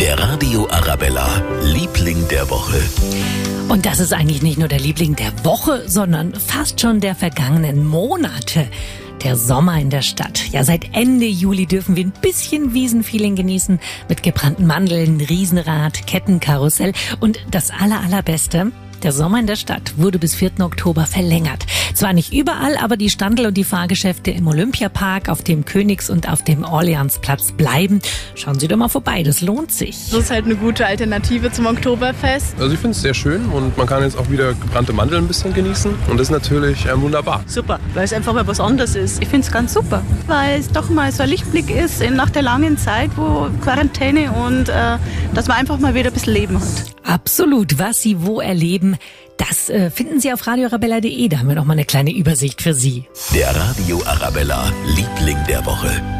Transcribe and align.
Der 0.00 0.18
Radio 0.18 0.68
Arabella, 0.70 1.42
Liebling 1.62 2.28
der 2.28 2.50
Woche. 2.50 2.82
Und 3.68 3.86
das 3.86 3.98
ist 3.98 4.12
eigentlich 4.12 4.42
nicht 4.42 4.58
nur 4.58 4.68
der 4.68 4.78
Liebling 4.78 5.16
der 5.16 5.44
Woche, 5.44 5.84
sondern 5.88 6.34
fast 6.34 6.80
schon 6.80 7.00
der 7.00 7.14
vergangenen 7.14 7.86
Monate. 7.86 8.68
Der 9.24 9.36
Sommer 9.36 9.80
in 9.80 9.88
der 9.88 10.02
Stadt. 10.02 10.48
Ja, 10.52 10.64
seit 10.64 10.94
Ende 10.94 11.24
Juli 11.24 11.66
dürfen 11.66 11.96
wir 11.96 12.04
ein 12.04 12.12
bisschen 12.20 12.74
Wiesenfeeling 12.74 13.36
genießen 13.36 13.80
mit 14.08 14.22
gebrannten 14.22 14.66
Mandeln, 14.66 15.20
Riesenrad, 15.20 16.06
Kettenkarussell 16.06 16.92
und 17.20 17.40
das 17.50 17.70
aller, 17.70 18.00
allerbeste, 18.00 18.72
der 19.02 19.12
Sommer 19.12 19.40
in 19.40 19.46
der 19.46 19.56
Stadt 19.56 19.94
wurde 19.98 20.18
bis 20.18 20.34
4. 20.34 20.52
Oktober 20.60 21.06
verlängert. 21.06 21.66
Zwar 21.96 22.12
nicht 22.12 22.34
überall, 22.34 22.76
aber 22.76 22.98
die 22.98 23.08
Standel 23.08 23.46
und 23.46 23.56
die 23.56 23.64
Fahrgeschäfte 23.64 24.30
im 24.30 24.46
Olympiapark, 24.46 25.30
auf 25.30 25.42
dem 25.42 25.64
Königs- 25.64 26.10
und 26.10 26.28
auf 26.28 26.44
dem 26.44 26.62
Orleansplatz 26.62 27.52
bleiben. 27.52 28.02
Schauen 28.34 28.60
Sie 28.60 28.68
doch 28.68 28.76
mal 28.76 28.90
vorbei, 28.90 29.22
das 29.22 29.40
lohnt 29.40 29.72
sich. 29.72 30.10
Das 30.10 30.24
ist 30.24 30.30
halt 30.30 30.44
eine 30.44 30.56
gute 30.56 30.84
Alternative 30.84 31.50
zum 31.50 31.64
Oktoberfest. 31.64 32.54
Also 32.60 32.74
ich 32.74 32.78
finde 32.78 32.90
es 32.90 33.00
sehr 33.00 33.14
schön 33.14 33.46
und 33.46 33.78
man 33.78 33.86
kann 33.86 34.02
jetzt 34.02 34.18
auch 34.18 34.28
wieder 34.28 34.52
gebrannte 34.52 34.92
Mandeln 34.92 35.24
ein 35.24 35.26
bisschen 35.26 35.54
genießen 35.54 35.90
und 36.10 36.20
das 36.20 36.26
ist 36.26 36.32
natürlich 36.32 36.84
ähm, 36.84 37.00
wunderbar. 37.00 37.42
Super, 37.46 37.80
weil 37.94 38.04
es 38.04 38.12
einfach 38.12 38.34
mal 38.34 38.46
was 38.46 38.60
anderes 38.60 38.94
ist. 38.94 39.22
Ich 39.22 39.28
finde 39.28 39.46
es 39.46 39.50
ganz 39.50 39.72
super, 39.72 40.02
weil 40.26 40.60
es 40.60 40.68
doch 40.70 40.90
mal 40.90 41.10
so 41.12 41.22
ein 41.22 41.30
Lichtblick 41.30 41.70
ist 41.70 42.02
nach 42.10 42.28
der 42.28 42.42
langen 42.42 42.76
Zeit, 42.76 43.10
wo 43.16 43.48
Quarantäne 43.62 44.32
und 44.32 44.68
äh, 44.68 44.98
dass 45.34 45.48
man 45.48 45.56
einfach 45.58 45.78
mal 45.78 45.94
wieder 45.94 46.08
ein 46.10 46.14
bisschen 46.14 46.32
Leben 46.32 46.60
hat. 46.60 46.84
Absolut, 47.04 47.78
was 47.78 48.02
Sie 48.02 48.24
wo 48.24 48.40
erleben, 48.40 48.96
das 49.36 49.68
äh, 49.68 49.90
finden 49.90 50.20
Sie 50.20 50.32
auf 50.32 50.46
radioarabella.de. 50.46 51.28
Da 51.28 51.38
haben 51.38 51.48
wir 51.48 51.54
noch 51.54 51.64
mal 51.64 51.74
eine 51.74 51.84
kleine 51.84 52.12
Übersicht 52.12 52.62
für 52.62 52.74
Sie. 52.74 53.04
Der 53.34 53.54
Radio 53.54 54.02
Arabella, 54.04 54.72
Liebling 54.94 55.38
der 55.48 55.64
Woche. 55.66 56.15